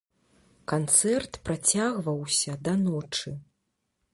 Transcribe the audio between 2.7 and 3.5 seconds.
ночы.